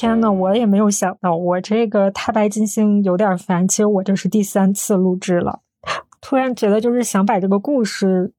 [0.00, 3.68] 天呐，我也没有想到，我这个太白金星有点烦。
[3.68, 5.60] 其实我这是第三次录制了，
[6.22, 8.32] 突然觉得就是想把这个故事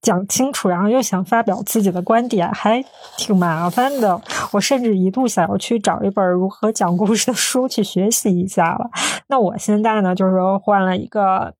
[0.00, 2.84] 讲清楚，然后又想发表自己的观点，还
[3.16, 4.22] 挺麻烦的。
[4.52, 8.88] 我甚至一度想要去找一本如何讲故事的书去学习一下了。
[9.26, 11.52] 那我现在呢，就是说换了一个。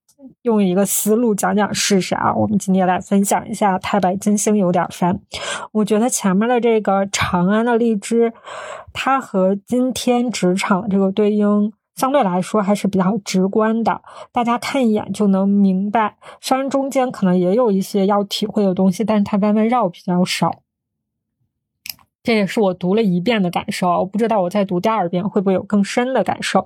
[0.43, 2.35] 用一个思路讲讲试试啊！
[2.35, 5.21] 我们今天来分享一下太白金星有点烦。
[5.73, 8.33] 我觉得前面的这个长安的荔枝，
[8.93, 14.03] 它和今天职场这个对应相对来说还是比较直观的，
[14.33, 16.17] 大家看一眼就能明白。
[16.41, 20.63] 虽然中间可能也有一些要体会的东西，但是它弯弯绕比较少。
[22.23, 26.65] 这也是我读了一遍的感受，我不知道我再读第二遍会不会有更深的感受。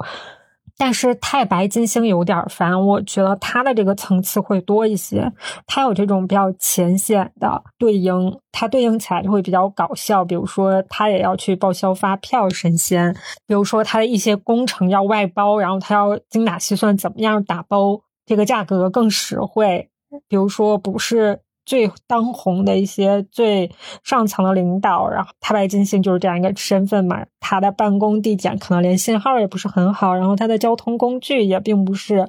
[0.79, 5.33] 但是太白金星有点烦，我觉得它的这个层次会多一些。
[5.67, 10.25] 它有这种比较浅显的对应，它对应起来就会比较搞笑。
[10.25, 13.13] 比如说，他也要去报销发票，神仙；
[13.47, 19.91] 比如说，他的一些工程要外包，然后他要精打细算，怎么样打包这个价格更实惠。
[20.29, 21.41] 比如说，不是。
[21.65, 23.71] 最当红的一些最
[24.03, 27.25] 上层的领导，然后太白金星就是这样一个身份嘛。
[27.41, 32.29] 他的办公地点可能连信号也不是很好，然后他的交通工具也并不是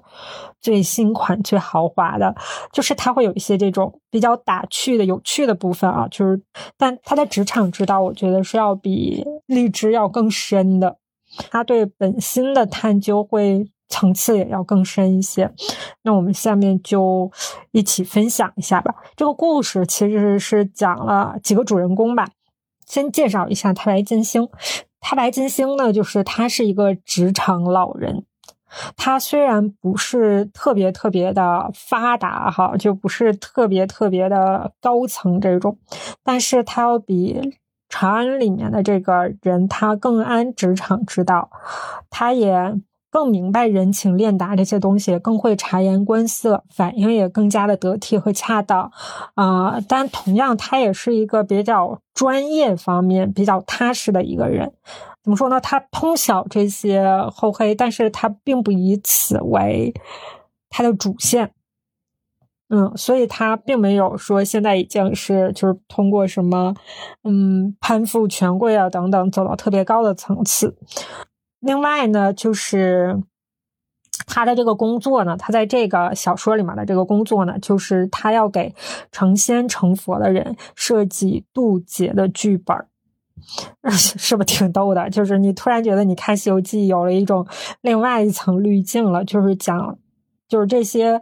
[0.59, 2.35] 最新款、最豪华的，
[2.71, 6.07] 就是他会有一些这种比较打趣的、有趣的部分啊。
[6.09, 6.41] 就是，
[6.77, 10.97] 但他的职场之道，我觉得是要比荔枝要更深的。
[11.49, 13.67] 他对本心的探究会。
[13.93, 15.53] 层次也要更深一些，
[16.01, 17.31] 那我们下面就
[17.71, 18.95] 一起分享一下吧。
[19.15, 22.27] 这个故事其实是讲了几个主人公吧。
[22.87, 24.49] 先介绍一下太白金星。
[24.99, 28.25] 太白金星呢，就是他是一个职场老人。
[28.97, 35.77] 他虽然不是特别特别的发达哈，就不是特别特别的高层这种，
[36.23, 41.51] 但是他要比长安里面的这个人他更安职场之道，
[42.09, 42.73] 他也。
[43.13, 48.91] 更明白人情练达这些东西，更会察言观色，反应也更加的得体和恰当，
[49.35, 49.79] 啊！
[49.87, 54.73] 但同样，他也是一个比较专业方面比较踏实的一个人。
[55.21, 55.61] 怎么说呢？
[55.61, 59.93] 他通晓这些厚黑，但是他并不以此为
[60.71, 61.51] 他的主线。
[62.69, 66.73] 嗯，所以他并没有说现在已经是就是通过什么，
[67.23, 70.75] 嗯，攀附权贵啊等等，走到特别高的层次。
[71.63, 73.23] 另外呢，就是
[74.27, 78.75] 他的这个工作呢，他在这个小说里面的这个工作呢，就是他要给
[79.11, 82.77] 成仙成佛的人设计渡劫的剧本
[83.91, 85.09] 是不是挺逗的？
[85.09, 87.47] 就是你突然觉得你看《西游记》有了一种
[87.81, 89.97] 另外一层滤镜了，就是讲，
[90.47, 91.21] 就是这些。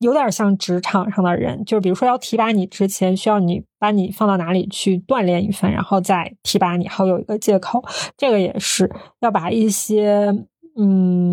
[0.00, 7.82] 有点像职场上的人，就是比如说要提拔你之前，需要你把你放到哪里去锻炼一番，然后再提拔你，好有一个借口。
[8.16, 8.90] 这个也是
[9.20, 10.34] 要把一些
[10.76, 11.32] 嗯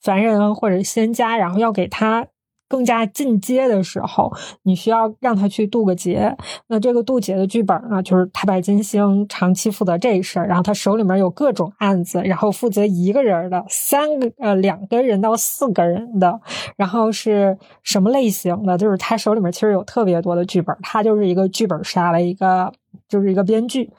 [0.00, 2.26] 凡人或者仙家，然后要给他。
[2.72, 6.34] 更加进阶的时候，你需要让他去渡个劫。
[6.68, 16.40] 那这个渡劫的剧本呢，就是太白金星长期负责这事儿，然后他手里面有各种案子，然后负责一个人的、三个呃两个人到四个人的，
[16.78, 18.78] 然后是什么类型的？
[18.78, 22.72] 就是他手里面其实有特别多的剧本，他就是一个剧本杀的一个，
[23.06, 23.90] 就是一个编剧。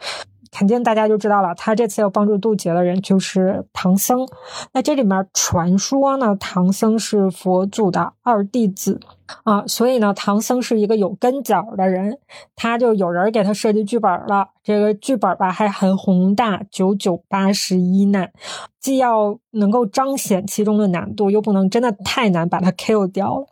[0.53, 4.27] 肯定大家就知道了，他这次要帮助渡劫的人就是唐僧。
[4.73, 8.99] 那这里面传说呢，唐僧是佛祖的二弟子
[9.45, 12.19] 啊，所以呢，唐僧是一个有跟脚的人。
[12.55, 18.31] 他就有人给他设计剧本了，这个剧本吧还很宏大，九九八十一难，
[18.79, 23.47] 既要能够彰显其中的难度，又不能真的太难把它 kill 掉了。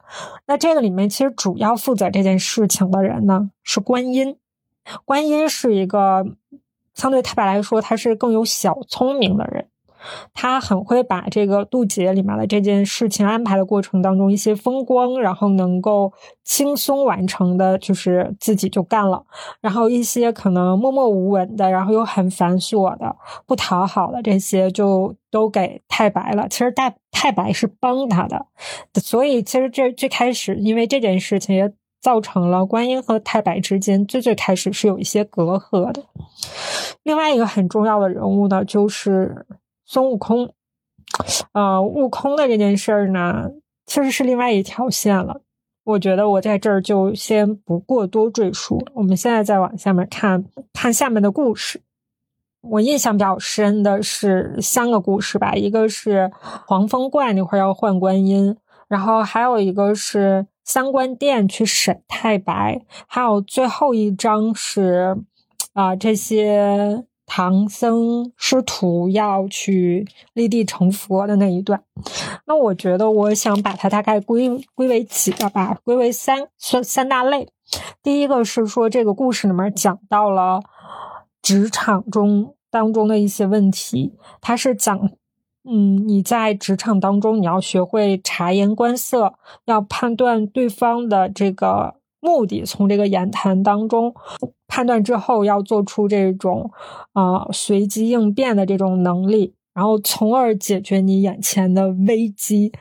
[0.45, 4.37] 那这个里面其实主要负责这件事情的人呢是观音，
[5.03, 6.23] 观音是一个。
[6.95, 9.67] 相对太白来说，他是更有小聪明的人，
[10.33, 16.11] 他很会把这个渡劫里面的这件事情安排的过程当中一些风光，然后能够
[16.43, 19.23] 轻松完成的，就是自己就干了。
[19.61, 23.15] 然后一些可能默默无闻的，然后又很繁琐的、
[23.45, 26.47] 不讨好的这些，就都给太白了。
[26.49, 28.45] 其实太太白是帮他的，
[28.95, 31.71] 所以其实这最开始因为这件事情也。
[32.01, 36.03] 造成了观音和太白之间最最开始是有一些隔阂的。
[37.03, 39.45] 另外一个很重要的人物呢，就是
[39.85, 40.51] 孙悟空。
[41.53, 43.51] 呃，悟空的这件事儿呢，
[43.85, 45.41] 其实是另外一条线了。
[45.83, 48.83] 我觉得我在这儿就先不过多赘述。
[48.93, 50.43] 我们现在再往下面看
[50.73, 51.81] 看下面的故事。
[52.61, 58.57] 我印象比较深的是三个故事吧，一个是黄风怪那会儿要换观音，
[58.87, 60.47] 然后还有一个是。
[60.63, 65.17] 三官殿去审太白，还有最后一章是
[65.73, 71.83] 啊，这些唐僧师徒要去立地成佛的那一段。
[72.45, 77.47] 那我觉得，我想把它大概归归为几个吧，归为三三三大类。
[78.03, 80.61] 第一个是说，这个故事里面讲到了
[81.41, 85.11] 职场中当中的一些问题，它是讲。
[85.63, 89.35] 嗯，你在职场当中，你要学会察言观色，
[89.65, 94.13] 要判断对方的这个目的，从这个言谈当中
[94.67, 96.71] 判断之后，要做出这种
[97.13, 102.71] 啊随机应变的这种能力，然后从而解决你眼前的危机。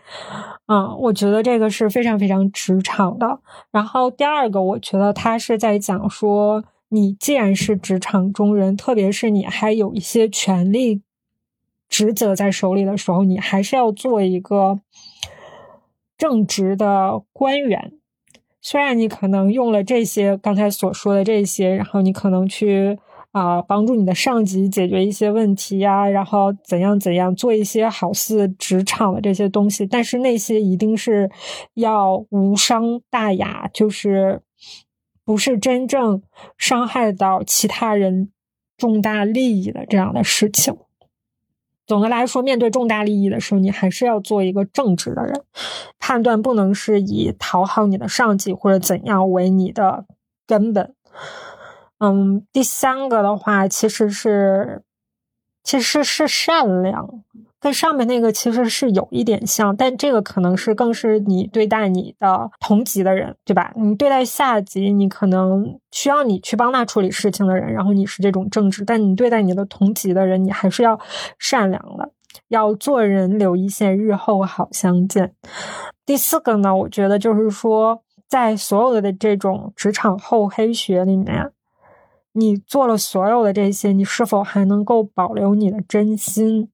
[0.64, 3.40] 啊，我觉得这个是非常非常职场的。
[3.70, 11.02] 然后第二个，我觉得他是在讲说，你既然是职场中人，特别是你还有一些权利。
[11.90, 14.80] 职责在手里的时候，你还是要做一个
[16.16, 17.92] 正直的官员。
[18.62, 22.98] 虽然你可能用了这些刚才所说的这些，然后你可能去
[23.32, 31.30] 啊帮助你的上级解决一些问题呀，然后怎样怎样做一些好似职场的这些东西，但是那些一定是
[31.74, 34.42] 要无伤大雅，就是
[35.24, 36.22] 不是真正
[36.58, 38.30] 伤害到其他人
[38.76, 40.76] 重大利益的这样的事情。
[41.90, 45.42] 总的来说，面对重大利益的时候，你还是要做一个正直的人，
[45.98, 50.04] 判断不能是以讨好你的上级或者怎样为你的
[50.46, 50.94] 根本。
[51.98, 54.84] 嗯，第三个的话，其实是
[55.64, 57.24] 其实是善良。
[57.60, 63.70] 跟上面那个其实是有一点像，但这个可能是更是你对待你的同级的人，对吧？
[63.76, 70.98] 你对待下级，你可能需要你去帮他处理事情的人，然后你是这种正直；但你对待你的同级的人，你还是要
[71.38, 72.10] 善良的，
[72.48, 75.34] 要做人留一线，日后好相见。
[76.06, 81.52] 第四个呢，我觉得就是说，在所有的这种职场厚黑学里面，
[82.32, 86.70] 你做了所有的这些，你是否还能够保留你的真心？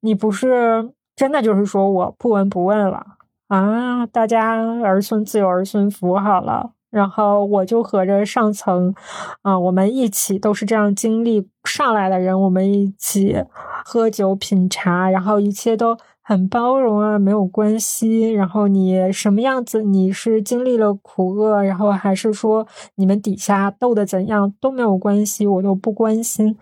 [0.00, 3.04] 你不是真的就是说我不闻不问了
[3.48, 4.06] 啊？
[4.06, 8.94] 大家儿孙自有儿孙福好了，然后我就和着上层
[9.42, 13.44] 啊，我们一起都是这样经历上来的人，我们一起
[13.84, 18.30] 喝酒品茶，然后一切都很包容啊，没有关系。
[18.30, 19.82] 然后你什么样子？
[19.82, 22.66] 你是经历了苦厄，然后还是说
[22.96, 26.56] 你们底下斗的怎样都没有关系，我都不关心。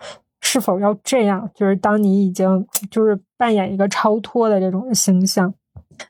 [0.48, 1.50] 是否要这样？
[1.56, 5.52] 就是当你已经就是扮演一个超脱的这种形象，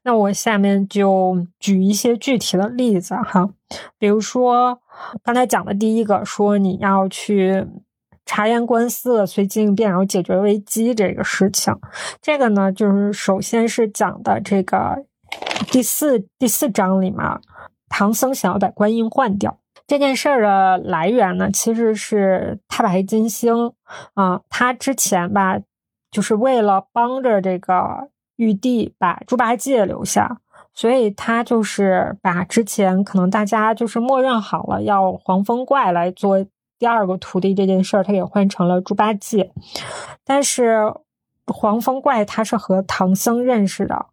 [0.04, 3.48] 那我下面就举一些具体的例子哈，
[3.98, 4.78] 比如说
[5.24, 7.66] 刚才讲的第一个，说你要去
[8.26, 11.74] 察言观色、随机应变，然后解决危机这个事情，
[12.20, 15.06] 这个呢，就是首先是讲的这个
[15.72, 17.24] 第四第四章里面，
[17.88, 19.58] 唐僧想要把观音换掉。
[19.86, 23.72] 这件事儿的来源呢，其实是太白金星
[24.14, 25.58] 啊，他之前吧，
[26.10, 30.40] 就是为了帮着这个玉帝把猪八戒留下，
[30.74, 36.44] 所以他就是把之前可能大家就是默认好了要黄风怪来做
[36.78, 39.52] 第二个徒弟这件事儿，他给换成了猪八戒，
[40.24, 40.92] 但是
[41.46, 44.06] 黄风怪他是和唐僧认识的。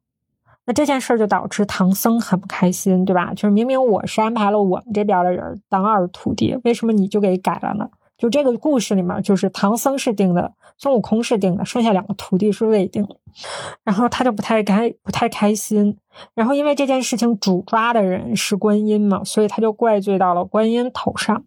[0.65, 3.34] 那这件事儿就导致唐僧很不开心，对吧？
[3.34, 7.89] 就是明明我是安排了我们这边的人当二徒弟，为什么你就给改了呢？
[8.17, 13.05] 就这个故事里面，就是唐僧是定的，孙悟空是定的，剩下两个徒弟是未定。
[13.84, 15.98] 然后他就不太开不太开心。
[16.36, 21.43] 然后因为这件事情主抓的人是观音嘛，所以他就怪罪到了观音头上。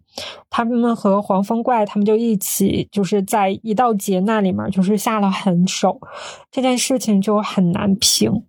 [0.50, 5.98] 他们和黄风怪他们就一起就是在一道劫难里面就是下了狠手，
[6.50, 8.42] 这件事情就很难平。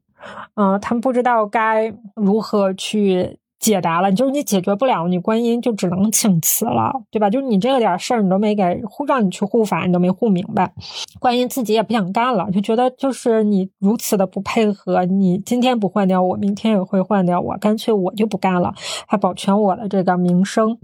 [0.55, 4.11] 嗯，他们不知道该如何去解答了。
[4.11, 7.29] 就是你解决不了，你观音就只能请辞了，对吧？
[7.29, 10.71] 就是你这个点事儿，你都没给护，让你去护法，你都没护明白。
[11.19, 18.73] 观音自己也不想干了，就觉得就是你如此的不配合，你今天不换掉我，明天也会换掉我，干脆我就不干了，
[19.07, 20.77] 还保全我的这个名声。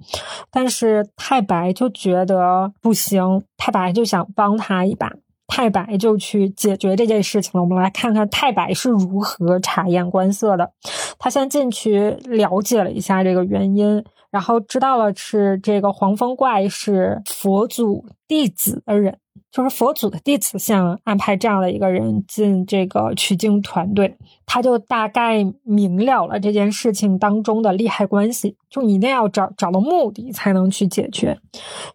[0.52, 5.12] 但是太白就觉得不行，太白就想帮他一把。
[5.56, 7.62] 太白就去解决这件事情了。
[7.62, 10.72] 我们来看看太白是如何察言观色的。
[11.20, 19.20] 他先进去了解了一下这个原因，然后知道了是这个黄风怪是佛祖弟子的人，
[19.52, 24.18] 就是佛祖的弟子，想安排这样的一个人进这个取经团队。
[24.48, 31.38] 他就大概明了了这件事情当中的利害关系，就一定要找找到目的才能去解决。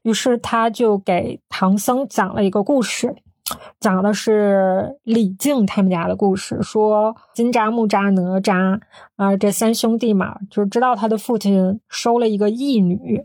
[0.02, 3.16] 于是他就给唐僧讲了一个故事。
[3.80, 8.80] 讲的是李靖他们家的故事，说金吒、木吒、哪吒
[9.16, 13.22] 啊，这三兄弟嘛，就知道他的父亲收了一个义女，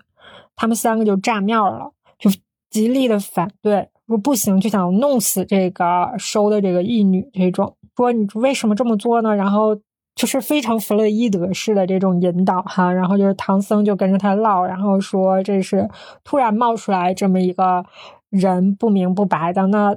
[0.55, 2.29] 他们三个就炸庙了，就
[2.69, 9.35] 极力的反对，说不行就想弄死这个收的这个义女，这种说你为什么这么做呢？
[9.35, 9.75] 然后
[10.15, 15.89] 就是非常弗洛伊德式的这种引导哈，然后就是唐僧就跟着他唠，然后说这是
[16.23, 17.83] 突然冒出来这么一个
[18.29, 19.95] 人不明不白的，那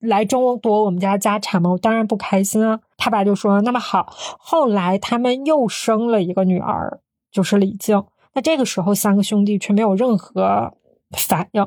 [0.00, 1.70] 来争夺我们家家产吗？
[1.70, 2.80] 我当然不开心啊。
[2.96, 7.00] 他爸就说那么好，后来他们又生了一个女儿，
[7.30, 8.04] 就是李靖。
[8.34, 10.72] 那这个时候三个兄弟却没有任何
[11.16, 11.64] 反应。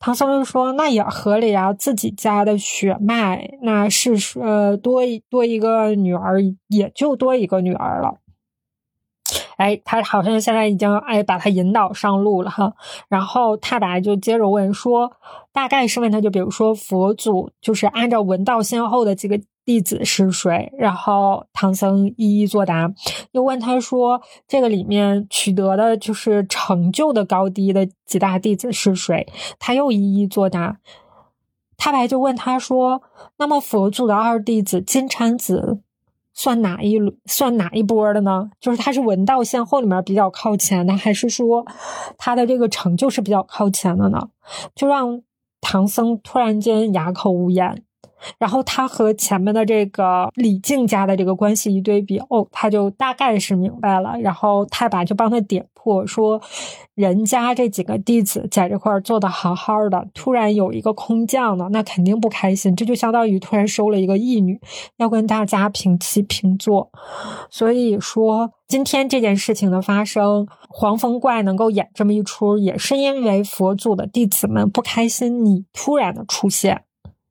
[0.00, 8.18] 唐僧就说：“那也合理啊，自己家的血脉，那是呃多多一个女儿，也就多一个女儿了。”
[9.56, 12.72] 哎，他好像现在已经哎把他引导上路了哈。
[13.08, 15.12] 然后太白就接着问说
[15.52, 20.70] ：“大概是问他就比如说佛祖就是按照文道先后的这个。”弟子是谁？
[20.76, 22.92] 然后唐僧一一作答，
[23.32, 29.26] 又问他说：“这个里面取得的就是成就的高低的几大弟子是谁？”
[29.58, 30.76] 他又一一作答。
[31.78, 33.00] 太白就问他说
[33.40, 35.80] ：“那么佛祖的二弟子金蝉子
[36.34, 36.98] 算哪一？
[37.26, 38.50] 算哪一波的呢？
[38.60, 41.64] 就是他是文道先后里面比较靠前的，还是说
[42.18, 44.28] 他的这个成就是比较靠前的呢？”
[44.74, 45.22] 就让
[45.60, 47.84] 唐僧突然间哑口无言。
[48.38, 54.14] 然后他和前面的这个李靖家的这个关系一对比，哦，他就大概是明白了。
[54.20, 56.40] 然后太白就帮他点破，说
[56.94, 62.74] 人家这几个弟子在这块做的好好的，突然有一个空降的，那肯定不开心。
[62.74, 64.58] 这就相当于突然收了一个义女，
[64.96, 66.90] 要跟大家平起平坐。
[67.50, 76.84] 所以说，今天这件事情的发生，黄风怪能够演这么一出，也是因为佛祖的弟子们不开心你突然的出现。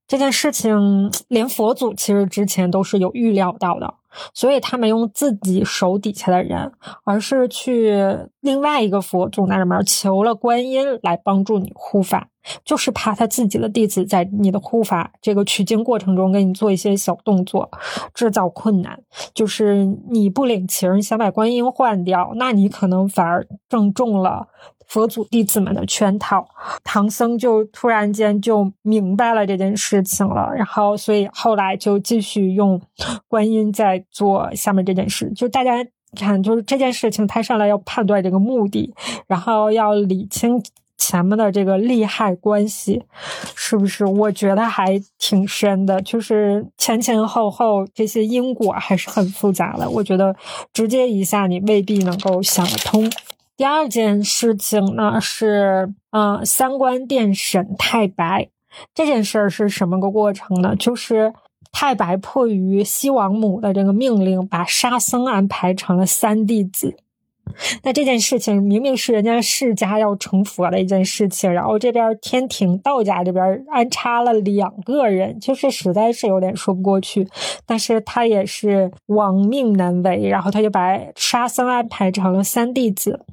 [0.08, 3.94] 这件事情连佛祖其实之前都是有预料到的，
[4.34, 6.72] 所以他没用自己手底下的人，
[7.04, 12.30] 而是去另外一个佛祖那里面求了观音来帮助你护法。
[12.66, 17.72] 就是怕他自己的弟子在你的护法这个取经过程中给你做一些小动作，
[18.14, 19.02] 制造困难。
[19.34, 24.50] 就是你不领情，想把观音换掉，那你可能反而正中了
[24.88, 26.48] 佛祖弟子们的圈套。
[26.84, 32.82] 唐僧就突然间就明白了这件事情了，然后所以后来就继续用
[33.28, 35.32] 观音在做下面这件事。
[35.36, 35.86] 就大家
[36.16, 38.94] 看，就是这件事情，他上来要判断这个目的，
[39.28, 40.64] 然后要理清。
[40.96, 43.04] 前面的这个利害关系，
[43.56, 44.06] 是不是？
[44.06, 49.90] 我觉得还挺深的，就是前前后后这些因果还是很复杂的。
[49.90, 50.34] 我觉得
[50.72, 53.12] 直接一下你未必能够想得通。
[53.64, 58.50] 第二件事情呢是，嗯，三观殿审太白
[58.94, 60.76] 这件事儿是什么个过程呢？
[60.76, 61.34] 就是
[61.72, 66.98] 太白迫于西王母的这个命令，把沙僧安排成了三弟子。
[67.84, 77.28] 那这件事情明明是人家释迦要成佛的一件事情，然后这边天庭道家这边安插了两个人，就是实在是有点说不过去。
[77.66, 83.26] 但是他也是亡命难违，然后他就把沙僧安排成了三弟子。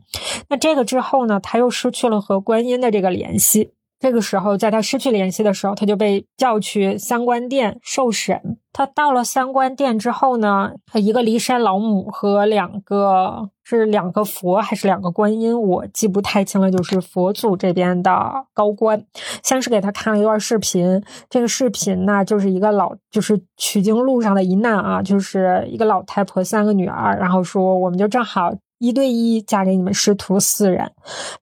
[0.49, 3.71] 那这个之后呢，他又失去了和观音的这个联系。
[4.01, 8.57] 这个时候，在他失去联系的时候，他就被叫去三官殿受审。
[8.73, 16.71] 他到了三官殿之后呢，他一个骊山老母和两个是两个佛还是两个观音，我记不太清了。
[16.71, 18.11] 就是佛祖这边的
[18.55, 19.05] 高官，
[19.43, 21.03] 先是给他看了一段视频。
[21.29, 28.51] 这个视频呢，就是一个老，就是取经路上的一难啊，就是一个老太婆三个女儿，然后说我们就正好。
[28.81, 30.91] 一对一嫁给你们师徒四人，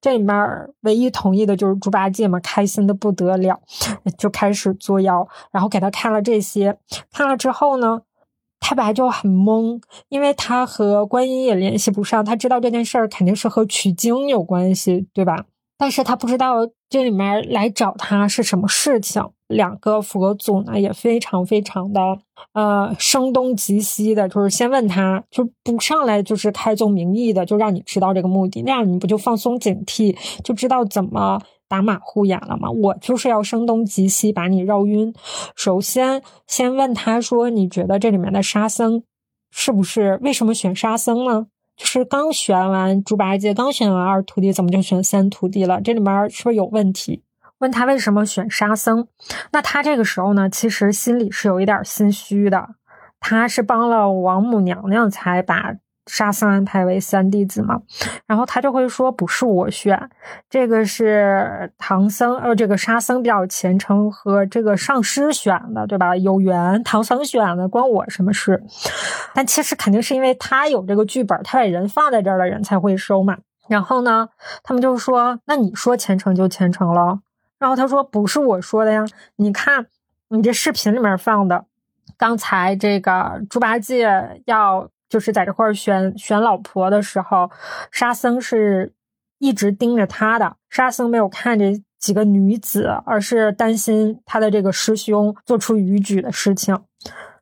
[0.00, 0.36] 这里面
[0.80, 3.60] 唯一同意的就是猪八戒嘛，开心的不得了，
[4.18, 6.76] 就开始作妖，然后给他看了这些，
[7.12, 8.02] 看了之后呢，
[8.58, 15.44] 太白就很懵，因为他和观音也联系不上，他知道这件事儿肯定是和取经有关系，对吧？
[15.78, 19.22] 但是他不知道这里面来找他是什么事情。
[19.46, 22.00] 两个佛祖呢也非常非常的
[22.52, 32.68] 呃声东击西的，就是先问他，就不上来就是开宗明义的，就让你知道这个目的，那样你不就放松警惕，就知道怎么打马虎眼了吗？
[32.70, 35.14] 我就是要声东击西把你绕晕。
[35.56, 39.02] 首先先问他说，你觉得这里面的沙僧
[39.50, 40.18] 是不是？
[40.20, 41.46] 为什么选沙僧呢？
[41.78, 45.80] 就是刚选完猪八戒，刚选完二徒弟，怎么就选三徒弟了？
[45.80, 47.22] 这里面是不是有问题？
[47.58, 49.06] 问他为什么选沙僧？
[49.52, 52.68] 那他这个时候呢，其实心里是有一点心虚的。
[53.20, 55.76] 他是帮了王母娘娘才把。
[56.08, 57.80] 沙僧安排为三弟子嘛，
[58.26, 60.10] 然后他就会说不是我选，
[60.50, 66.16] 这个是唐僧，呃，这个沙僧比较虔诚和这个上师选的，对吧？
[66.16, 68.60] 有缘，唐僧选的，关我什么事？
[69.34, 73.36] 但其实肯定是因为他有这个剧本，他把人放在这儿的人才会收嘛。
[73.68, 74.30] 然后呢，
[74.62, 77.20] 他们就说，那你说虔诚就虔诚了。
[77.58, 79.04] 然后他说：“不是我说的呀，
[79.36, 79.86] 你看
[80.28, 81.64] 你这视频里面放的，
[82.16, 87.50] 刚才这个猪八戒要就是在这块选选老婆的时候，
[87.90, 88.92] 沙僧是
[89.38, 96.78] 一直盯着他的，沙僧没有看这几个女子，而是担心他的这个师兄做出逾矩的事情。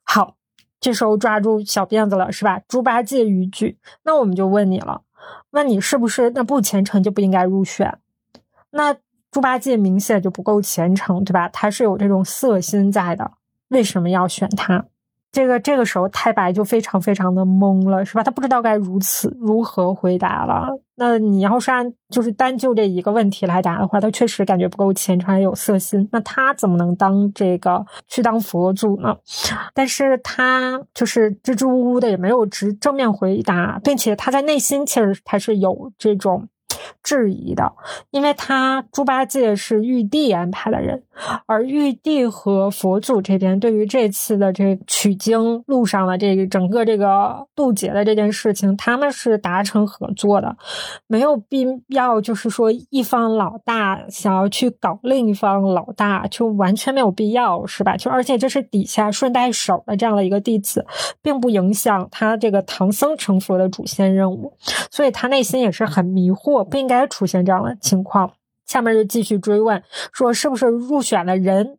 [0.03, 0.37] 好，
[0.81, 2.61] 这时候抓住小辫子了，是吧？
[2.69, 5.03] 猪八戒逾矩，那我们就问你了，
[5.51, 7.99] 问你是不是那不虔诚就不应该入选？
[8.71, 8.97] 那？”
[9.33, 11.47] 猪八戒明显就不够虔诚，对吧？
[11.51, 13.33] 他是有这种色心在的，
[13.69, 14.87] 为什么要选他？
[15.37, 18.23] 这个这个时候太白就非常非常的懵了，是吧？
[18.23, 20.66] 他不知道该如此如何回答了。
[20.95, 26.09] 那你要是按就是单就这一个问题来答的话，他确实感觉不够虔诚，有色心。
[26.11, 29.14] 那他怎么能当这个去当佛祖呢？
[29.75, 36.49] 但是他就是支支吾吾的，也没有直正面回答，并且他在内心其实他是有这种。
[37.02, 37.73] 质疑的，
[38.11, 41.02] 因为他猪八戒是玉帝安排的人，
[41.47, 50.57] 而玉帝和佛祖这边对于这次的这取经路上的这个整个这个渡劫的这件事情，他们是达成合作的，
[51.07, 57.97] 没有必要就是说一方老大想要去搞另一方老大，就完全没有必要，是吧？
[57.97, 60.85] 就而且这是底下顺带手的这样的一个弟子，
[61.23, 64.52] 并不影响他这个唐僧成佛的主线任务，
[64.90, 66.64] 所以他内心也是很迷惑。
[66.76, 68.30] 不应该出现这样的情况。
[68.66, 71.78] 下面就继续追问，说是不是入选的人，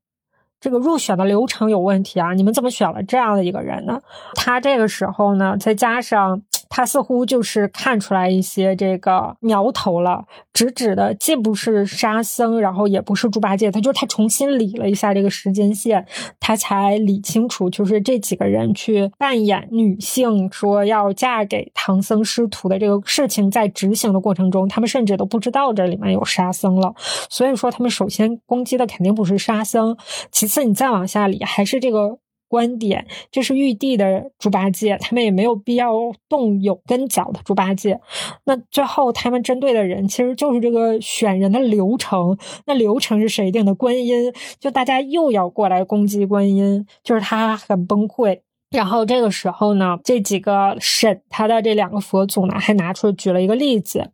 [0.59, 2.33] 这个入选的流程有问题啊？
[2.33, 4.01] 你们怎么选了这样的一个人呢？
[4.33, 6.41] 他这个时候呢，再加上。
[6.69, 16.05] 他似乎就是看出来一些这个苗头了，直指的既不是沙僧，然后也不是猪八戒，他就是他重新理了一下这个时间线，
[16.39, 26.93] 他才理清楚，就是这几个人去扮演女性，说要嫁给唐僧师徒的这个事情，在执行的过程中，他们甚至都不知道这里面有沙僧了。
[27.29, 29.97] 所以说，他们首先攻击的肯定不是沙僧，
[30.31, 32.19] 其次你再往下理，还是这个。
[32.47, 35.93] 观点就是玉帝的猪八戒，他们也没有必要
[36.27, 37.99] 动有根脚的猪八戒。
[38.43, 42.37] 那最后他们针对的人其实就是这个选人的流程。
[42.65, 43.73] 那流程是谁定的？
[43.77, 48.39] 观音，就大家又要过来攻击观音，就是他很崩溃。
[48.69, 54.09] 然后这个时候呢，这几个审他的这两个佛祖呢，还拿出举了一个例子，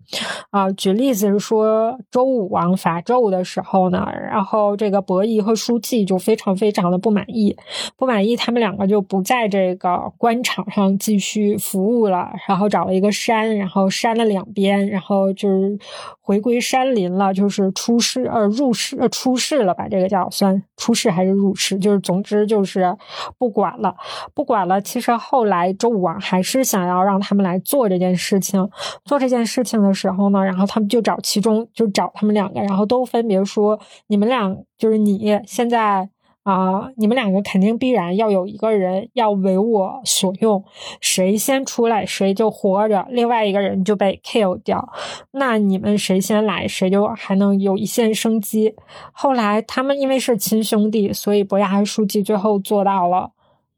[0.51, 7.57] 啊，举例子是说周武王伐纣的时候呢，然后这个伯夷和叔季就非常非常的不满意，
[7.97, 15.79] 不满意他们两个就不在这个官场上继续服务了，然后找了一个山，然后山的两边，然后就是
[16.21, 22.95] 回归山林了，就是出世呃入世呃出世了吧，这个叫算出世还是入世，就是总之就是
[23.39, 23.95] 不管了
[24.35, 24.42] 不。
[24.43, 28.69] 不管了，其实后来周武王还是想要让他们来做这件事情。
[29.05, 36.09] 做这件事情的时候呢，然后他们就找其中就找他们两个，然后都分别说：“你们俩就是你现在
[36.43, 40.61] 啊，你们两个肯定必然要有一个人要为我所用，
[40.99, 44.89] 谁先出来谁就活着，另外一个人就被 kill 掉。
[45.31, 48.75] 那你们谁先来，谁就还能有一线生机。”
[49.13, 53.31] 后来他们因为是亲兄弟，所以伯牙和叔季最后做到了。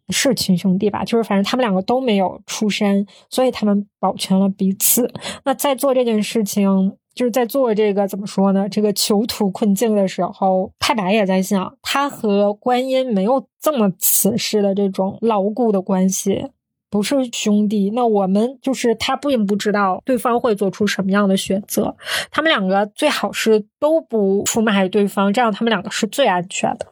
[0.09, 1.03] 是亲兄弟吧？
[1.03, 5.11] 就是反正他们两个都没有出山，所以他们保全了彼此。
[5.45, 8.67] 那在做这件事情，就是在做这个怎么说呢？
[8.69, 16.49] 这个囚徒困境的时候，太白也在想，他和观音没有这么此事的这种牢固的关系。
[16.87, 21.93] 不是兄弟，那我们就是他并不知道对方会做出什么样的选择。
[22.31, 26.87] 他们两个最好是都不出卖对方，这样他们两个是最安全的。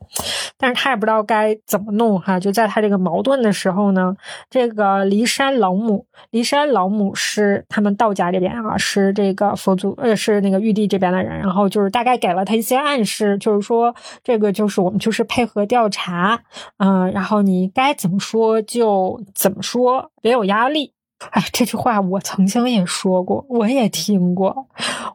[0.59, 2.39] 但是他也不知道该怎么弄哈。
[2.39, 4.15] 就在他这个矛盾的时候呢，
[4.47, 11.35] 这个骊山老母，骊山老母是他们道家这边啊，是这个佛祖呃，是那个玉帝这边的人。
[11.39, 16.39] 然后就是大概给了他一些暗示，就是说这个就是我们就是配合调查，
[16.77, 20.11] 嗯，然后你该怎么说就怎么说。
[20.21, 20.93] 别有压力，
[21.31, 24.67] 哎，这句话我曾经也说过，我也听过。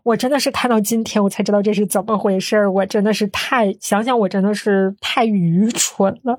[0.02, 2.72] 我真的是看到今天，我才知道这是怎么回事儿。
[2.72, 6.38] 我真的是太想想，我真的是太愚蠢了。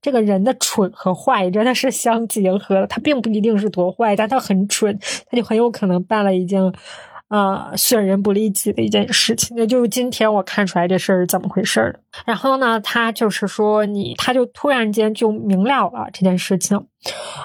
[0.00, 4.96] 这个人的蠢和坏真的是相结合了，他并不一定是多坏，但他很蠢，
[5.30, 6.62] 他就很有可能办了一件。
[7.28, 16.86] 啊，损人不利己的一件事情，那就是今天我看出来这事儿是怎么回事儿然后呢，他就是说你，他就突然间就明了了这件事情，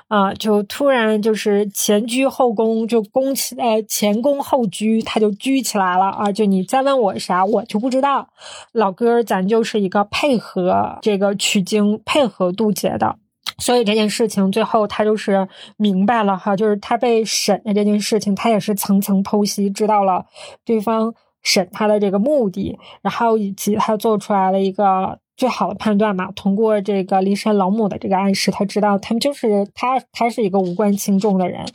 [0.08, 6.32] 啊，就突然就是前居后恭，就恭起呃前恭后居，他就居起来了啊！
[6.32, 8.30] 就你再问我啥，我就不知道。
[8.72, 13.18] 老哥，咱就是一个配合这个取经、配合渡劫的。
[13.58, 20.26] 所以这件事情最后他就是明白了哈，就是他被审的这件事情，他也是层层剖析，知道了
[20.66, 25.20] 对方审他的这个目的，然后以及他做出来了一个。
[25.36, 31.66] 最好的判断嘛，通过这个骊山老母的这个暗示，他知道他们就是他，他是一个无关轻重的人。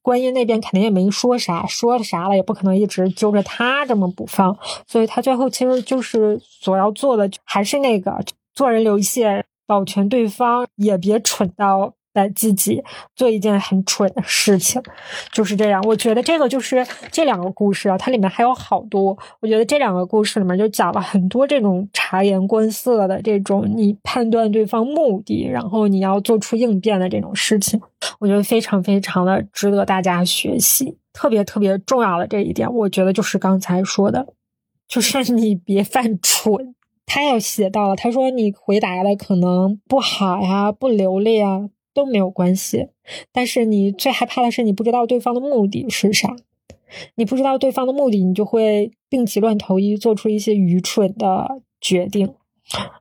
[0.00, 8.18] 观音那边肯定也没说啥，说了啥了也不可能一直揪着他这么不放，所以他最后其实就是所要做的还是那个
[8.54, 11.94] 做人留一线，保全对方，也别蠢到。
[12.14, 12.84] 在自己
[13.16, 14.82] 做一件很蠢的事情，
[15.32, 15.80] 就是这样。
[15.84, 19.16] 我觉得这个就是这两个故事啊，它里面还有好多。
[19.40, 27.80] 我觉得这两个故事里面就讲了很多这种察言观色的这种，你判断对方目的，然后你要做出应变的这种事情。
[28.18, 30.98] 我觉得非常非常的值得大家学习。
[31.14, 34.34] 特别特别重要的这一点，我觉得就是刚才说的，
[34.86, 36.74] 就是你别犯蠢。
[37.12, 41.68] 他要写到了，他说你回答的可能不好呀，不流利啊。
[41.94, 42.88] 都没有关系，
[43.32, 46.34] 但是你最害怕的是你不知道对方的目的是啥，
[47.16, 52.32] 你不知道对方的目的，你就会病急乱投医，做出一些愚蠢的决定。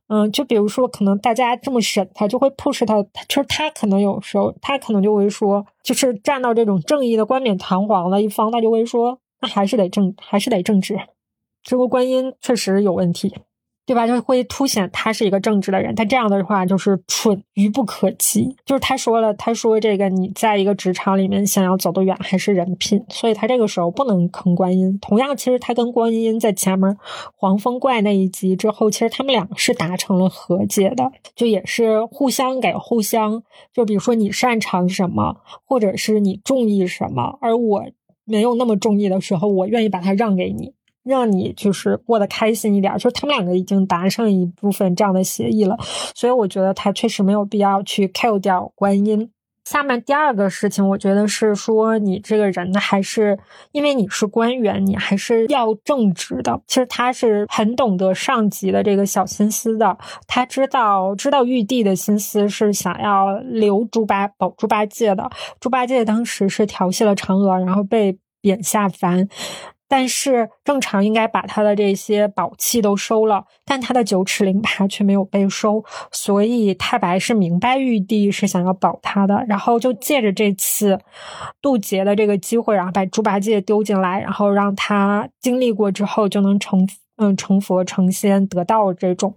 [0.09, 10.99] 嗯，就比如说，可能大家这么审他，就会 push 他，就是他可能有时候，他可能就会说，就是站到这种正义的冠冕堂皇的一方，他就会说，那还是得正，还是得正直。
[11.63, 13.33] 这个观音确实有问题。
[13.85, 14.07] 对吧？
[14.07, 15.93] 就会凸显他是一个正直的人。
[15.95, 18.55] 他这样的话就是蠢，愚不可及。
[18.65, 23.03] 就是他说了，他说这个你在一个职场里面想要走得远，还是人品。
[23.09, 24.97] 所以他这个时候不能坑观音。
[25.01, 26.95] 同样，其实他跟观音在前面
[27.35, 33.43] 黄风怪那一集之后，其实他们两个是达成了和解的，就也是互相给互相。
[33.73, 37.83] 就比如说你擅长什么，或者是你中意什么，而我
[38.23, 40.73] 没有那么中意的时候，我愿意把它让给你。
[41.03, 45.77] 让你就是过得开心一点，就是他们两个已经达成一部分这样的协议了，
[46.15, 49.31] 所以我觉得他确实没有必要去 kill 掉观音。
[49.63, 53.37] 下面第二个事情，我觉得是说你这个人呢还是
[53.71, 56.59] 因为你是官员，你还是要正直的。
[56.67, 65.29] 其实他是很懂得上级的这个小心思的，他知道知道玉帝的心思是想要留猪八保猪八戒的。
[65.59, 69.29] 猪八戒当时是调戏了嫦娥，然后被贬下凡。
[69.91, 80.97] 但是正常应该把他的这些宝器都收了，但他的九齿灵耙却没有被收，所以太白是明白玉帝是想要保他的，然后就借着这次
[81.61, 86.87] 渡劫的这个机会，然后把猪八戒丢进来，然后让他经历过之后就能成。
[87.21, 89.35] 嗯，成佛成仙得道这种，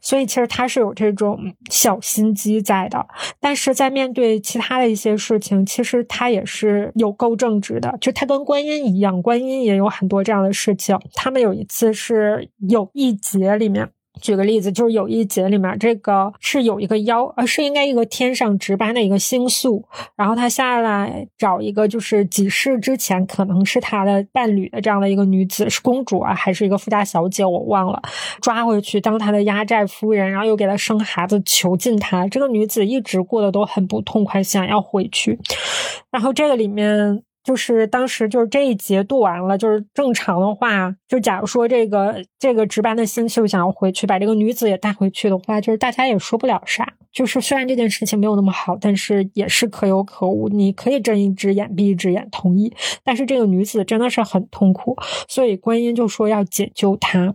[0.00, 3.06] 所以其实他是有这种小心机在的。
[3.38, 7.94] 但是在面对其他的一些事情，其实他也是有够正直的。
[8.00, 10.98] 就他跟观音一样，观音也有很多这样的事情。
[11.12, 13.90] 他们有一次是有一节里面。
[14.20, 19.82] 举个例子，就是有一节里面，这个是有一个妖，呃，是应该一个天上值班的一个星宿，
[20.16, 28.02] 然后他下来找一个，就是几世之前可能是他的伴侣的这样的一个女子，是公主啊，还是一个富家小姐，我忘了，
[28.42, 32.26] 抓回去当他的压寨夫人，然后又给他生孩子，囚禁他。
[32.28, 35.38] 这个女子一直过得都很不痛快，想要回去，
[36.10, 37.22] 然后这个里面。
[37.42, 46.86] 就是当时就是这一节度完了，就是正常的话，就假如说这个这个值班的星宿想要回去把这个女子也带回去的话，就是大家也说不了啥。
[47.12, 50.48] 就是虽然这件事情没有那么好，但是也是可有可无。
[50.48, 52.72] 你可以睁一只眼闭一只眼同意，
[53.02, 57.34] 但是这个女子真的是很痛苦，所以观音就说要解救她。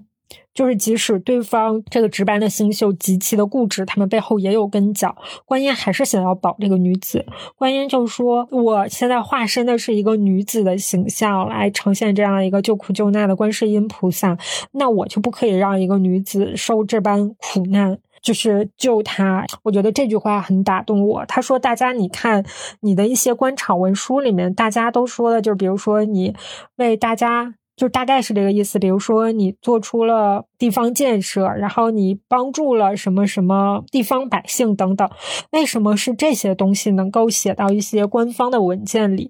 [0.53, 5.13] 就是即使对方这个值班的星宿极其的固执，他们背后也有根脚。
[5.45, 7.25] 观音还是想要保这个女子。
[7.57, 14.37] 观音就说：“我现在化身的是一个女子的形象，来呈现这样一个救苦救难的观世音菩萨。
[14.71, 21.25] 那我就不可以让一个女子受这般苦难，就是救她。”我觉得这句话很打动我。
[21.25, 22.45] 他说：“大家，你看
[22.79, 26.33] 你的一些官场文书里面，大家都说的，就是比如说你
[26.77, 35.09] 为大家。”就大概是这个意思，比如说你做出了地方建设，然后你帮助了什么什么地方百姓等等，
[35.51, 39.29] 为什么是这些东西能够写到一些官方的文件里，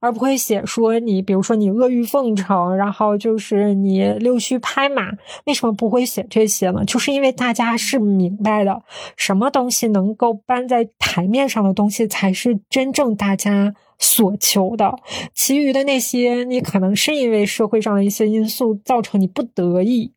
[0.00, 5.12] 而不会写说你，比如说你阿谀奉承，然后就是你溜须拍马，
[5.46, 6.84] 为什么不会写这些呢？
[6.84, 8.82] 就是因为大家是明白的，
[9.16, 13.74] 什么东西能够搬在台面上的东西，才是真正大家。
[13.98, 14.94] 所求的，
[15.32, 20.12] 其余的那些，你可能是因为社会上的一些因素造成你不得已。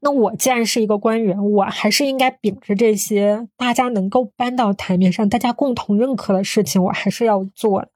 [0.00, 7.88] 那我既然是一个官员，我还是应该秉着这些大家能够搬到台面上、大家共同认可的事情，我还是要做的。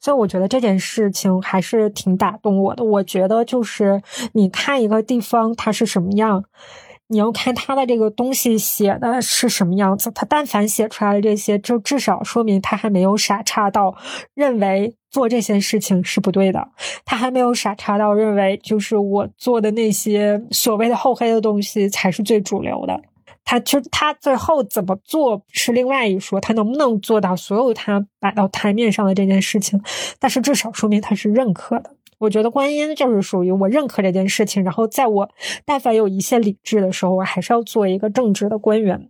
[0.00, 2.84] 所以我觉得这件事情还是挺打动我的。
[2.84, 4.00] 我觉得就是
[4.32, 6.44] 你看一个地方它是什么样。
[7.08, 13.96] 你要看他的这个东西写的是什么样子，他但凡写出来的这些，就至少说明他还没有傻叉到
[14.34, 14.94] 认为。
[15.16, 16.68] 做这些事情是不对的。
[17.06, 23.00] 他还没有傻叉到认为，就是我做的那些所谓的厚黑的东西才是最主流的。
[23.42, 29.80] 他就他最后怎么做是另外一说，他能不能做到所有他摆到台面上的这件事情，
[30.18, 31.92] 但是至少说明他是认可的。
[32.18, 35.30] 我觉得观音就是属于我认可这件事情，然后在我
[35.64, 39.08] 但凡有一些理智的时候，我还是要做一个正直的官员。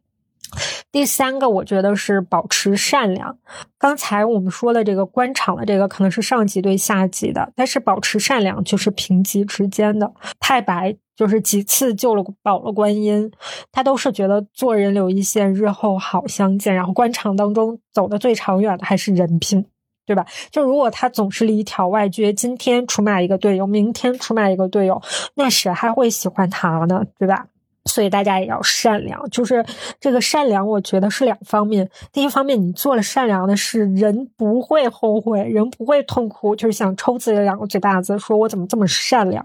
[0.96, 3.36] 第三个，我觉得是保持善良。
[3.78, 10.10] 刚才我们说了这个官场的这个可能是上级对下级的，但是保持善良就是平级之间的。
[10.40, 13.30] 太白就是几次救了保了观音，
[13.70, 16.74] 他都是觉得做人留一线，日后好相见。
[16.74, 19.66] 然后官场当中走的最长远的还是人品，
[20.06, 20.24] 对吧？
[20.50, 25.02] 就如果他总是里挑外撅，今天出卖一个队友，明天出卖一个队友，
[25.34, 27.04] 那谁还会喜欢他呢？
[27.18, 27.48] 对吧？
[27.86, 29.64] 所以大家也要善良，就是
[30.00, 31.88] 这个善良，我觉得是两方面。
[32.12, 39.42] 第一方面，你做了善良的事，人不会后悔，人不会痛苦，就是想抽自己两个嘴巴子，说我怎么这么善良。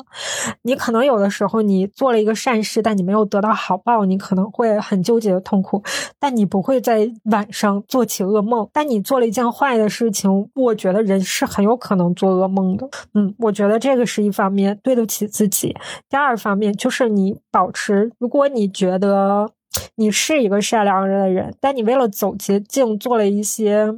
[0.64, 5.82] 你可能有的时候你做了一个善事，但你没有得到好报，你可能会很纠结的痛苦，
[6.20, 8.68] 但你不会在晚上做起噩梦。
[8.74, 12.90] 但你做了一件坏的事情，我觉得人是很有可能做噩梦的。
[13.14, 15.76] 嗯，我觉得这个是一方面，对得起自己。
[16.10, 18.10] 第二方面就是你保持。
[18.32, 19.52] 如果你觉得
[19.96, 23.94] 你是一个善良的人，但你为了走捷径做了一些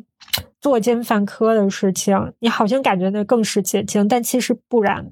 [0.59, 5.11] 作奸犯科的事情，你好像感觉那更是捷径，但其实不然。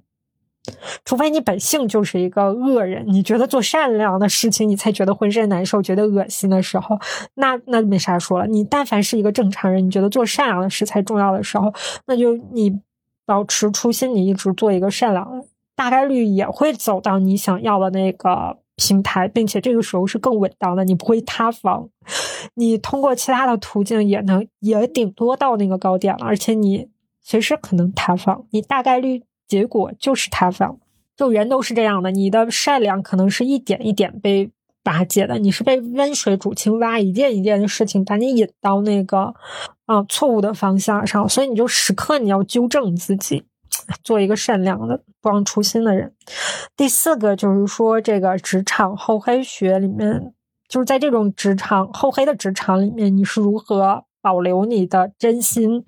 [1.06, 6.98] 除非你本性就是一个恶人，你觉得做善良的事情你才觉得浑身难受、觉得恶心的时候，
[7.36, 8.48] 那那没啥说了。
[8.48, 11.72] 你但凡是一个正常人，你觉得做善良的事才重要的时候，
[12.08, 12.82] 那就你
[13.28, 18.58] 保持初心，你一直做一个善良的，大概率也会走到你想要的那个。
[18.82, 21.88] 平台，并且这个时候是更稳当的，你不会塌房。
[22.56, 26.88] 你通过其他的途径也能，也顶多到那个高点了，而且你
[27.22, 30.80] 随时可能塌房，你大概率结果就是塌房。
[31.16, 34.50] 就人都是这样的，你的善良可能是一点一点被
[34.86, 39.36] 瓦解的，你是被温水煮青蛙，一件一件的事情把你引到那个
[39.86, 43.44] 啊错误的方向上，所以你就时刻你要纠正自己。
[44.04, 46.14] 做一个善良的、不忘初心的人。
[46.76, 50.34] 第四个就是说，这个职场厚黑学里面，
[50.68, 55.84] 就是在这种职场厚黑的职场里面，你是如何保留你的真心？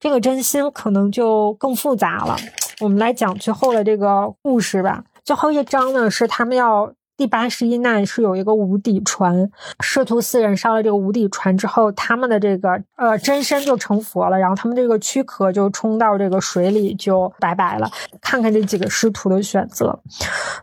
[0.00, 2.36] 这个真心可能就更复杂了。
[2.80, 5.04] 我们来讲最后的这个故事吧。
[5.24, 6.92] 最后一章呢，是他们要。
[7.16, 9.50] 第八十一难是有一个无底船，
[9.80, 17.90] 师徒四人上了这个无底船之后，他们的这个呃真身就成佛了，然后他们这个躯壳就冲到这个水里就拜拜了。
[18.20, 19.98] 看看这几个师徒的选择，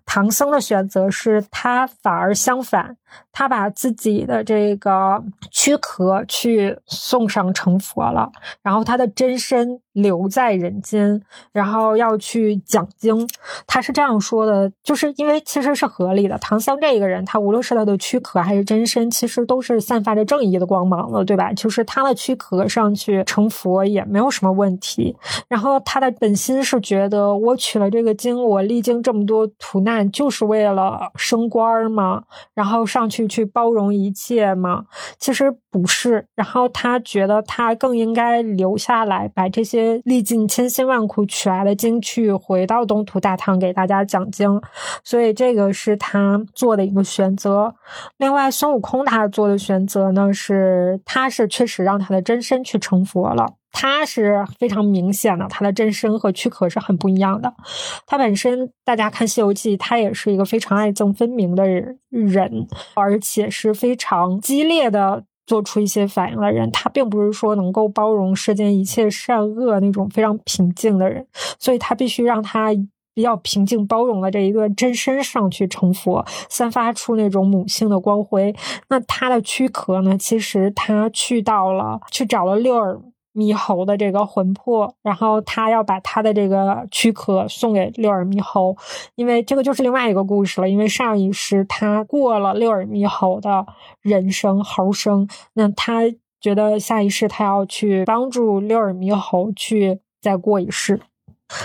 [0.05, 2.97] 唐僧的选择是他反而相反。
[3.31, 11.21] 他把自己的这个躯壳去送上成佛了，然后他的真身留在人间，
[11.51, 13.27] 然后要去讲经。
[13.67, 16.37] 他是这样说的，就是因为其实是合理的。
[16.39, 21.53] 唐僧这个人，他无论是他的躯壳还是真身，其实都是散发着正义的光芒的，对吧？
[21.53, 25.15] 就是他的躯壳上去成佛也没有什么问题。
[25.47, 32.23] 然后他的本心是觉得，我取了这个经，我历经这么多苦难，就是为了升官吗？
[32.53, 33.02] 然后上。
[33.09, 34.85] 去去包容一切吗？
[35.17, 36.25] 其实不是。
[36.35, 44.61] 然后他觉得他更应该留下来，把这些历尽千辛万苦取来的经去回到东土大唐给大家讲经。
[45.03, 47.73] 所以这个是他做的一个选择。
[48.17, 53.53] 另外，孙悟空他做的选择呢，是他是确实让他的真身去成佛了。
[53.73, 57.53] 他是非常明显的，他的真身和躯壳是很不一样的。
[58.05, 66.71] 他本身，大家看《西游记》，他也是一个非常爱憎分明的人，而且是非常激烈的做出一些反应的人。
[66.71, 71.27] 他并不是说能够包容世间一切善恶那种非常平静的人，
[71.59, 72.69] 所以他必须让他
[73.15, 78.55] 比较平静包容的这一个真身上去成佛，散发出那种母性的光辉。
[78.87, 80.17] 那他的躯壳呢？
[80.17, 82.99] 其实他去到了，去找了六耳。
[83.33, 88.75] 猕猴的这个魂魄，然后他要把他的这个躯壳送给六耳猕猴，
[89.15, 90.69] 因为这个就是另外一个故事了。
[90.69, 93.65] 因为上一世他过了六耳猕猴的
[94.01, 96.01] 人生猴生，那他
[96.39, 100.99] 觉得下一世他要去帮助六耳猕猴去再过一世。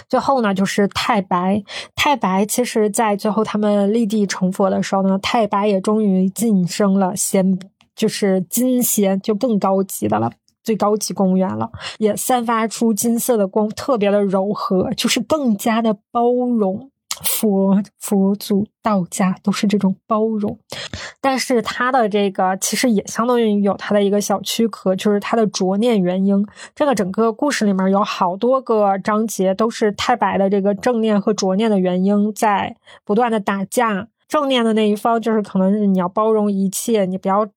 [0.08, 1.62] 最后呢，就是太白。
[1.94, 7.58] 太白其实在最后他们立地成佛的时候呢，太白也终于晋升了仙，
[7.94, 10.32] 就是金仙，就更高级的了。
[10.68, 16.90] 最高级公务员了，也散发出金色的光，特别的柔和，就是更加的包容。
[17.24, 20.56] 佛佛祖道家都是这种包容，
[21.20, 26.46] 但是它的这个其实也相当于有它的一个小躯壳，就是它的拙念元婴。
[26.76, 34.06] 这个整个故事里面有好多个章节，都是太白的这个正念和拙念的元婴在不断的打架。
[34.28, 37.48] 正念的那一方就是可能是你要包容一切，你不要。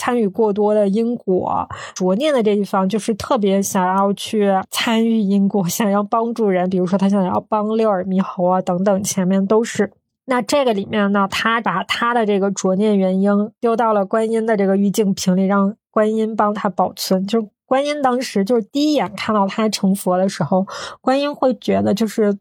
[0.00, 9.92] 参与过多的因果，拙念的这一方就是特别想要去参与因果， 想要帮助人，比如说他想要帮六耳猕猴啊等等，前面都是。
[10.24, 17.26] 那这个里面呢，他把他的这个拙念元婴丢到了观音的这个玉净瓶里，让观音帮他保存。
[17.26, 20.66] 就观音当时就是第一眼看到他成佛的时候，
[21.02, 22.38] 观音会觉得就是。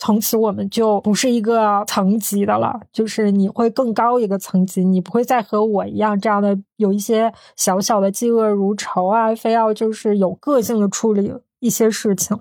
[0.00, 12.34] 从此我们就不是一个层级的了，就是你会更高一个层级，你不会再和我一样这样的有一些小小的嫉恶如仇啊，非要就是有个性的处理一些事情。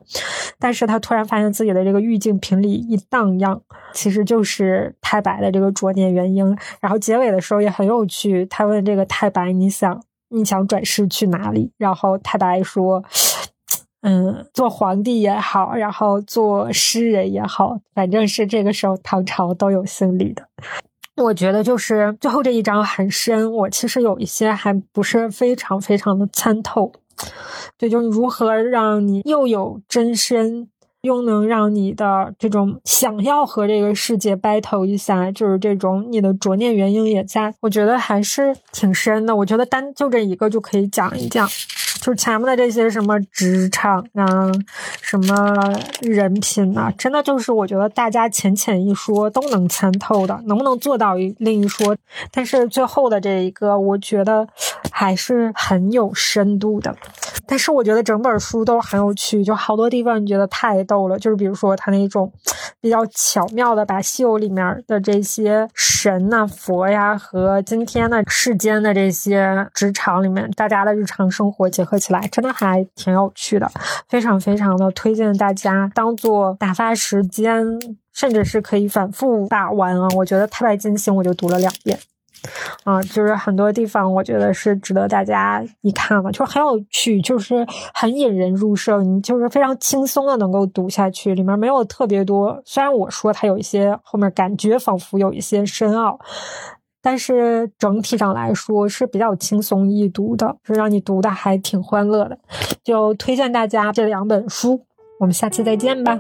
[0.58, 3.62] 但是他突然发现自己的这个玉净瓶里一荡漾，
[3.94, 6.58] 其实就是太白的这个拙念元婴。
[6.80, 13.04] 然后结尾的时候也很有趣，他问这个太白：“你想你想转世去哪里？”然后太白说。
[14.02, 20.48] 嗯，做皇帝也好，然后做诗人也好，反正是这个时候唐朝都有心理的。
[21.18, 26.92] 我觉得就是最后这一章很深，我其实有一些还不是非常非常的参透。
[27.78, 30.70] 对，就是如何让你又有真身，
[31.02, 37.54] 又能让你的这种想要和这个世界 battle 一下，就是这种你的拙念原因也在。
[37.62, 39.36] 我觉得还是挺深的。
[39.36, 41.48] 我觉得单就这一个就可以讲一讲。
[42.02, 44.50] 就是前面的这些什么职场啊，
[45.02, 51.98] 什么人品啊，真的就是我觉得大家浅浅一说都能参透的，能不能做到一另一说。
[52.32, 54.48] 但是最后的这一个，我觉得
[54.90, 56.96] 还是很有深度的。
[57.50, 61.18] 但是我觉得整本书都很有趣，就好多地方你觉得太逗了。
[61.18, 62.32] 就是比如说他那种
[62.80, 73.68] 比较巧妙的把《西游》里面的这些神呐、佛呀和今天的世间的这些职场里面大家的日常生活结合起来，真的还挺有趣的，
[74.08, 77.66] 非常非常的推荐大家当做打发时间，
[78.14, 80.08] 甚至是可以反复打完啊。
[80.16, 81.98] 我觉得《太白金星》我就读了两遍。
[82.84, 92.62] 啊，就是很多地方，我觉得是值得大家一看的，就是很有趣，就是很引人入胜，你就是非常轻松的能够读下去，里面没有特别多。
[92.66, 96.20] 虽然我说它有一些后面感觉仿佛有一些深奥，
[97.02, 102.38] 但是整体上来说是比较轻松易读的，是让你读的还挺欢乐的。
[102.84, 104.86] 就推荐大家这两本书，
[105.20, 106.20] 我们下期再见吧。